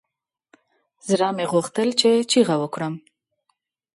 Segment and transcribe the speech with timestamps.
[1.09, 2.93] زړه مې غوښتل چې چيغه وکړم.